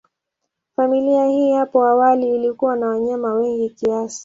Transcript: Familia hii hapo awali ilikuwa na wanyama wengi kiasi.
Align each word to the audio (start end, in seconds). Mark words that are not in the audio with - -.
Familia 0.75 1.25
hii 1.25 1.53
hapo 1.53 1.85
awali 1.87 2.35
ilikuwa 2.35 2.75
na 2.75 2.87
wanyama 2.87 3.33
wengi 3.33 3.69
kiasi. 3.69 4.19